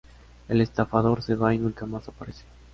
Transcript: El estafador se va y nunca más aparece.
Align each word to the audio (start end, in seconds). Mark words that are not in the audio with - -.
El 0.47 0.61
estafador 0.61 1.21
se 1.21 1.35
va 1.35 1.53
y 1.53 1.59
nunca 1.59 1.85
más 1.85 2.07
aparece. 2.09 2.43